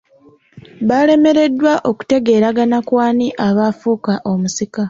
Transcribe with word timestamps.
Balemereddwa 0.87 1.73
okutegeeragana 1.89 2.77
ku 2.87 2.93
ani 3.07 3.27
aba 3.47 3.63
afuuka 3.71 4.13
omusika? 4.31 4.79